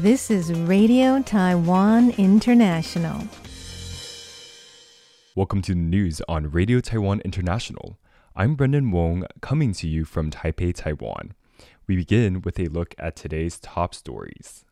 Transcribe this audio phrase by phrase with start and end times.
[0.00, 3.28] This is Radio Taiwan International.
[5.36, 7.98] Welcome to the news on Radio Taiwan International.
[8.34, 11.34] I'm Brendan Wong, coming to you from Taipei, Taiwan.
[11.86, 14.64] We begin with a look at today's top stories.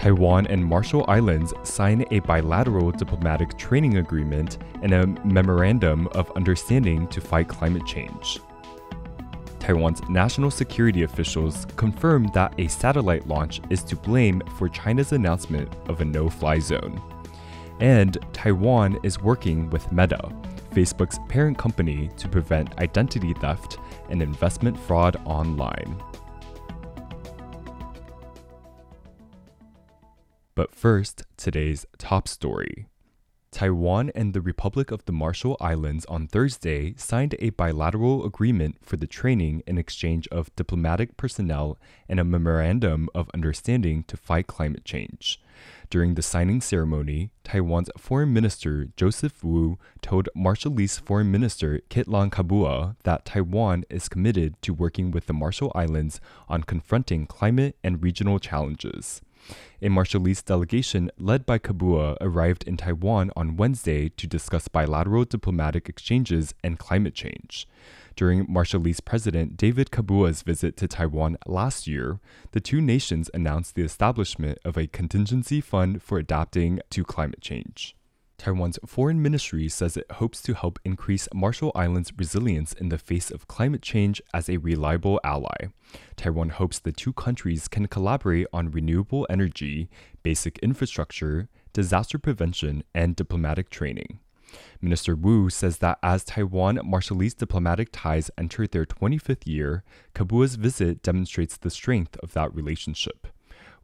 [0.00, 7.06] Taiwan and Marshall Islands sign a bilateral diplomatic training agreement and a memorandum of understanding
[7.08, 8.40] to fight climate change.
[9.58, 15.70] Taiwan's national security officials confirmed that a satellite launch is to blame for China's announcement
[15.86, 16.98] of a no fly zone.
[17.80, 20.32] And Taiwan is working with Meta,
[20.72, 23.76] Facebook's parent company, to prevent identity theft
[24.08, 26.02] and investment fraud online.
[30.60, 32.84] But first, today's top story.
[33.50, 38.98] Taiwan and the Republic of the Marshall Islands on Thursday signed a bilateral agreement for
[38.98, 41.78] the training and exchange of diplomatic personnel
[42.10, 45.40] and a memorandum of understanding to fight climate change.
[45.88, 52.96] During the signing ceremony, Taiwan's Foreign Minister Joseph Wu told Marshallese Foreign Minister Kitlang Kabua
[53.04, 58.38] that Taiwan is committed to working with the Marshall Islands on confronting climate and regional
[58.38, 59.22] challenges.
[59.82, 65.88] A Marshallese delegation led by Kabua arrived in Taiwan on Wednesday to discuss bilateral diplomatic
[65.88, 67.66] exchanges and climate change.
[68.16, 72.20] During Marshallese President David Kabua's visit to Taiwan last year,
[72.52, 77.96] the two nations announced the establishment of a contingency fund for adapting to climate change.
[78.40, 83.30] Taiwan's foreign ministry says it hopes to help increase Marshall Islands' resilience in the face
[83.30, 85.66] of climate change as a reliable ally.
[86.16, 89.90] Taiwan hopes the two countries can collaborate on renewable energy,
[90.22, 94.20] basic infrastructure, disaster prevention, and diplomatic training.
[94.80, 101.02] Minister Wu says that as Taiwan Marshallese diplomatic ties enter their 25th year, Kabua's visit
[101.02, 103.26] demonstrates the strength of that relationship.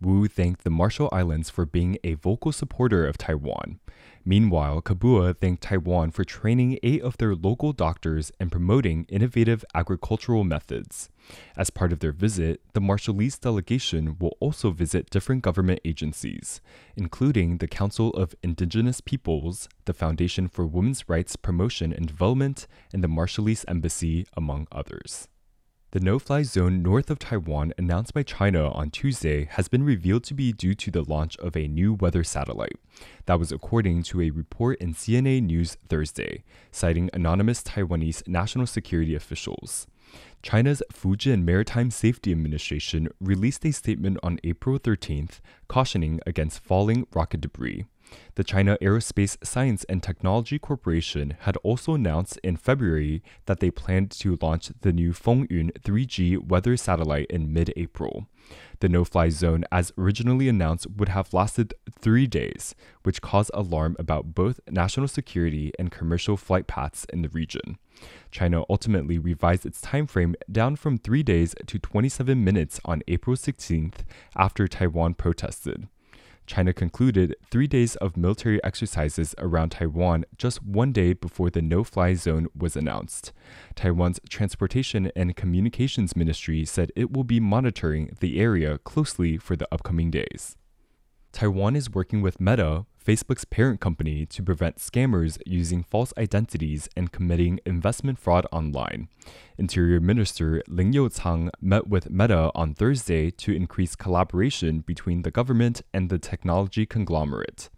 [0.00, 3.80] Wu thanked the Marshall Islands for being a vocal supporter of Taiwan.
[4.28, 10.42] Meanwhile, Kabua thanked Taiwan for training eight of their local doctors and promoting innovative agricultural
[10.42, 11.08] methods.
[11.56, 16.60] As part of their visit, the Marshallese delegation will also visit different government agencies,
[16.96, 23.04] including the Council of Indigenous Peoples, the Foundation for Women's Rights Promotion and Development, and
[23.04, 25.28] the Marshallese Embassy, among others.
[25.92, 30.24] The no fly zone north of Taiwan announced by China on Tuesday has been revealed
[30.24, 32.76] to be due to the launch of a new weather satellite.
[33.26, 36.42] That was according to a report in CNA News Thursday,
[36.72, 39.86] citing anonymous Taiwanese national security officials.
[40.42, 47.40] China's Fujian Maritime Safety Administration released a statement on April 13th cautioning against falling rocket
[47.40, 47.84] debris.
[48.36, 54.10] The China Aerospace Science and Technology Corporation had also announced in February that they planned
[54.12, 58.26] to launch the new Fengyun 3G weather satellite in mid April.
[58.80, 63.96] The no fly zone, as originally announced, would have lasted three days, which caused alarm
[63.98, 67.78] about both national security and commercial flight paths in the region.
[68.30, 73.34] China ultimately revised its time frame down from three days to 27 minutes on April
[73.34, 74.04] 16th
[74.36, 75.88] after Taiwan protested.
[76.46, 81.84] China concluded three days of military exercises around Taiwan just one day before the no
[81.84, 83.32] fly zone was announced.
[83.74, 89.68] Taiwan's Transportation and Communications Ministry said it will be monitoring the area closely for the
[89.72, 90.56] upcoming days.
[91.32, 97.12] Taiwan is working with Meta, Facebook's parent company, to prevent scammers using false identities and
[97.12, 99.08] committing investment fraud online.
[99.56, 105.82] Interior Minister Lin Yu-chang met with Meta on Thursday to increase collaboration between the government
[105.94, 107.70] and the technology conglomerate.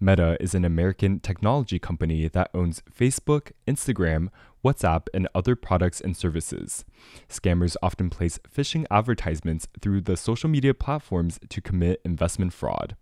[0.00, 4.28] Meta is an American technology company that owns Facebook, Instagram,
[4.64, 6.86] WhatsApp, and other products and services.
[7.28, 12.96] Scammers often place phishing advertisements through the social media platforms to commit investment fraud.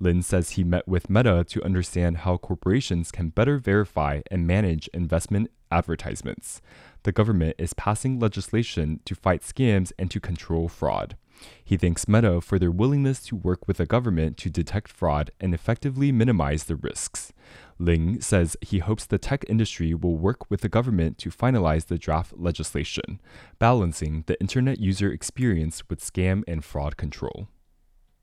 [0.00, 4.88] Lin says he met with Meta to understand how corporations can better verify and manage
[4.88, 6.60] investment advertisements.
[7.04, 11.16] The government is passing legislation to fight scams and to control fraud.
[11.64, 15.52] He thanks Meta for their willingness to work with the government to detect fraud and
[15.52, 17.32] effectively minimize the risks.
[17.78, 21.98] Lin says he hopes the tech industry will work with the government to finalize the
[21.98, 23.20] draft legislation,
[23.58, 27.48] balancing the internet user experience with scam and fraud control.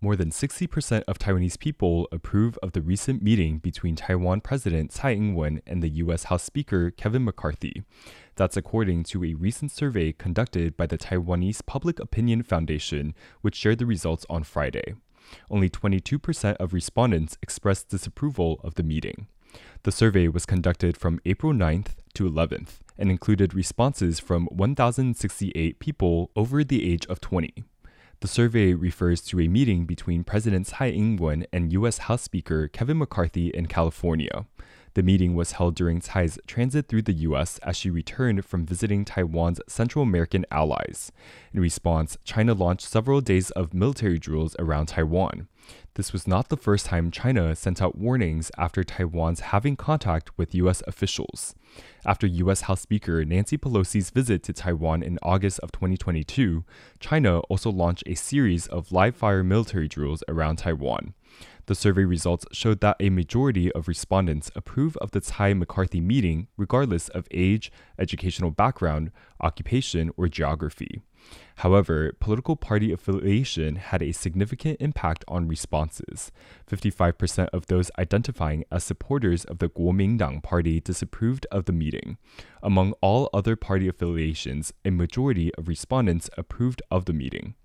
[0.03, 5.12] More than 60% of Taiwanese people approve of the recent meeting between Taiwan President Tsai
[5.13, 6.24] Ing wen and the U.S.
[6.24, 7.83] House Speaker Kevin McCarthy.
[8.36, 13.77] That's according to a recent survey conducted by the Taiwanese Public Opinion Foundation, which shared
[13.77, 14.95] the results on Friday.
[15.51, 19.27] Only 22% of respondents expressed disapproval of the meeting.
[19.83, 26.31] The survey was conducted from April 9th to 11th and included responses from 1,068 people
[26.36, 27.65] over the age of 20.
[28.21, 31.97] The survey refers to a meeting between President Tsai Ing wen and U.S.
[31.97, 34.45] House Speaker Kevin McCarthy in California.
[34.94, 37.57] The meeting was held during Tsai's transit through the U.S.
[37.63, 41.12] as she returned from visiting Taiwan's Central American allies.
[41.51, 45.47] In response, China launched several days of military drills around Taiwan.
[45.96, 50.56] This was not the first time China sent out warnings after Taiwan's having contact with
[50.56, 50.81] U.S.
[50.88, 51.54] officials.
[52.06, 52.62] After U.S.
[52.62, 56.63] House Speaker Nancy Pelosi's visit to Taiwan in August of 2022,
[57.00, 61.13] China also launched a series of live fire military drills around Taiwan.
[61.66, 66.48] The survey results showed that a majority of respondents approve of the Tsai McCarthy meeting
[66.58, 71.02] regardless of age, educational background, occupation, or geography.
[71.57, 76.31] However, political party affiliation had a significant impact on responses.
[76.69, 82.18] 55% of those identifying as supporters of the Kuomintang party disapproved of the meeting.
[82.63, 87.56] Among all other party affiliations, a majority of respondents approved of the meeting.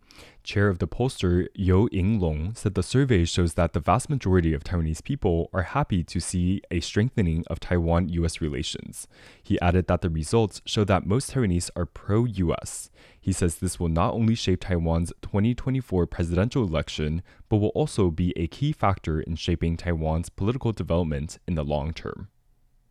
[0.42, 4.62] Chair of the pollster You Ying-lung said the survey shows that the vast majority of
[4.62, 9.08] Taiwanese people are happy to see a strengthening of Taiwan US relations.
[9.42, 12.90] He added that the results show that most Taiwanese are pro US.
[13.20, 18.32] He says this will not only shape Taiwan's 2024 presidential election, but will also be
[18.36, 22.28] a key factor in shaping Taiwan's political development in the long term.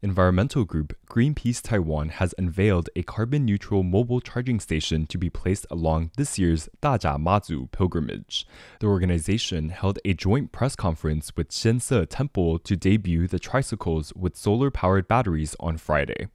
[0.05, 5.65] Environmental group Greenpeace Taiwan has unveiled a carbon neutral mobile charging station to be placed
[5.71, 8.45] along this year's Dajia Mazu pilgrimage.
[8.81, 14.37] The organization held a joint press conference with Xianse Temple to debut the tricycles with
[14.37, 16.27] solar powered batteries on Friday.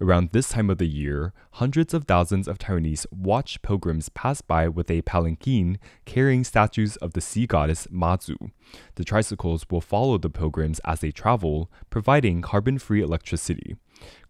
[0.00, 4.66] Around this time of the year, hundreds of thousands of Taiwanese watch pilgrims pass by
[4.66, 8.50] with a palanquin carrying statues of the sea goddess Mazu.
[8.94, 13.76] The tricycles will follow the pilgrims as they travel, providing carbon free electricity.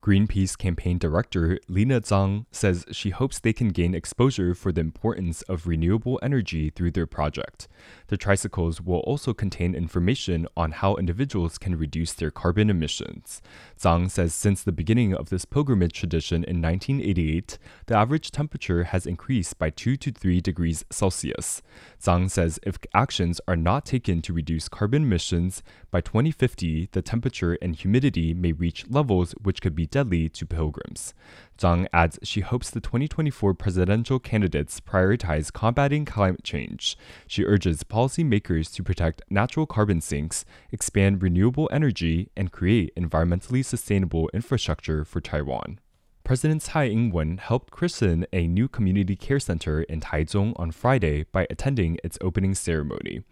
[0.03, 5.43] Greenpeace campaign director Lina Zhang says she hopes they can gain exposure for the importance
[5.43, 7.69] of renewable energy through their project.
[8.07, 13.43] The tricycles will also contain information on how individuals can reduce their carbon emissions.
[13.79, 19.05] Zhang says since the beginning of this pilgrimage tradition in 1988, the average temperature has
[19.05, 21.61] increased by 2 to 3 degrees Celsius.
[22.01, 27.59] Zhang says if actions are not taken to reduce carbon emissions, by 2050 the temperature
[27.61, 31.15] and humidity may reach levels which could be deadly to pilgrims.
[31.59, 36.97] Zhang adds she hopes the 2024 presidential candidates prioritize combating climate change.
[37.27, 44.31] She urges policymakers to protect natural carbon sinks, expand renewable energy, and create environmentally sustainable
[44.33, 45.81] infrastructure for Taiwan.
[46.23, 51.47] President Tsai Ing-wen helped christen a new community care center in Taichung on Friday by
[51.51, 53.23] attending its opening ceremony.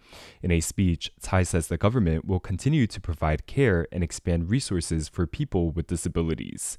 [0.41, 5.07] In a speech, Tsai says the government will continue to provide care and expand resources
[5.07, 6.77] for people with disabilities.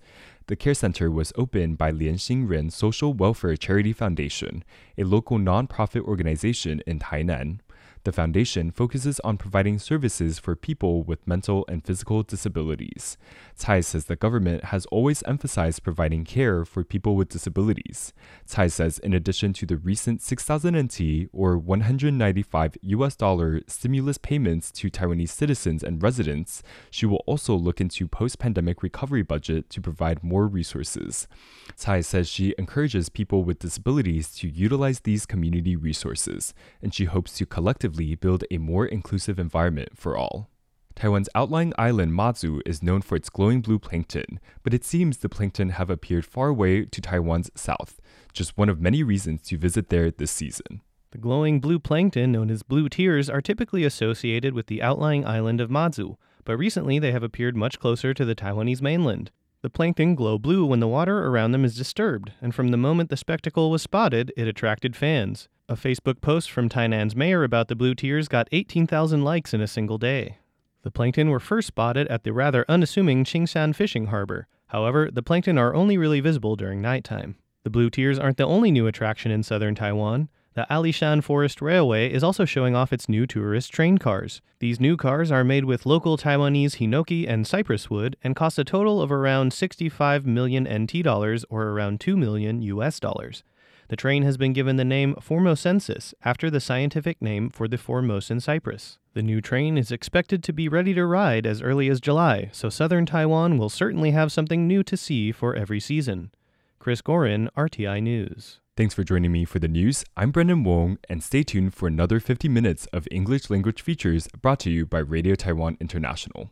[0.49, 4.65] The care center was opened by Lian Xingren Social Welfare Charity Foundation,
[4.99, 7.61] a local nonprofit organization in Tainan.
[8.05, 13.19] The foundation focuses on providing services for people with mental and physical disabilities.
[13.57, 18.15] Tsai says the government has always emphasized providing care for people with disabilities.
[18.47, 24.73] Tsai says in addition to the recent 6,000 NT or 195 US dollar stimulus payments
[24.73, 30.25] to Taiwanese citizens and residents, she will also look into post-pandemic recovery budget to provide
[30.25, 31.29] more resources.
[31.77, 37.37] Tsai says she encourages people with disabilities to utilize these community resources, and she hopes
[37.37, 40.49] to collectively collectively build a more inclusive environment for all.
[40.95, 45.29] Taiwan's outlying island Matsu is known for its glowing blue plankton, but it seems the
[45.29, 48.01] plankton have appeared far away to Taiwan's south,
[48.33, 50.83] just one of many reasons to visit there this season.
[51.13, 55.61] The glowing blue plankton, known as blue tears, are typically associated with the outlying island
[55.61, 59.31] of Matsu, but recently they have appeared much closer to the Taiwanese mainland.
[59.63, 63.11] The plankton glow blue when the water around them is disturbed, and from the moment
[63.11, 65.49] the spectacle was spotted, it attracted fans.
[65.69, 69.67] A Facebook post from Tainan's mayor about the blue tears got 18,000 likes in a
[69.67, 70.39] single day.
[70.83, 74.49] The plankton were first spotted at the rather unassuming Qingshan fishing harbor.
[74.69, 77.37] However, the plankton are only really visible during nighttime.
[77.63, 80.31] The blue tears aren't the only new attraction in southern Taiwan.
[80.55, 84.43] The Alishan Forest Railway is also showing off its new tourist train cars.
[84.59, 88.65] These new cars are made with local Taiwanese hinoki and cypress wood and cost a
[88.65, 93.45] total of around 65 million NT dollars or around 2 million US dollars.
[93.87, 98.41] The train has been given the name Formosensis after the scientific name for the Formosan
[98.41, 98.99] cypress.
[99.15, 102.69] The new train is expected to be ready to ride as early as July, so
[102.69, 106.33] southern Taiwan will certainly have something new to see for every season.
[106.81, 108.59] Chris Gorin, RTI News.
[108.81, 110.07] Thanks for joining me for the news.
[110.17, 114.59] I'm Brendan Wong, and stay tuned for another 50 minutes of English language features brought
[114.61, 116.49] to you by Radio Taiwan International.